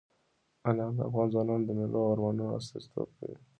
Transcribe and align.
انار 0.69 0.91
د 0.97 0.99
افغان 1.09 1.27
ځوانانو 1.33 1.67
د 1.67 1.69
هیلو 1.79 1.99
او 2.03 2.11
ارمانونو 2.13 2.53
استازیتوب 2.59 3.09
کوي. 3.17 3.37